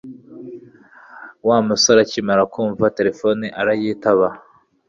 [1.47, 4.27] Wa musore akimara kumva terefone arayitaba